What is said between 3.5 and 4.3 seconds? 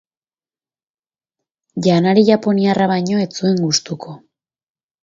gustuko.